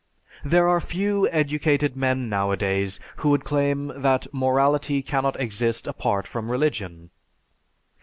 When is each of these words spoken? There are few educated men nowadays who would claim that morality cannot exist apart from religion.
There 0.43 0.67
are 0.67 0.81
few 0.81 1.29
educated 1.29 1.95
men 1.95 2.27
nowadays 2.27 2.99
who 3.17 3.29
would 3.29 3.43
claim 3.45 3.91
that 4.01 4.25
morality 4.33 5.03
cannot 5.03 5.39
exist 5.39 5.85
apart 5.85 6.25
from 6.25 6.49
religion. 6.49 7.11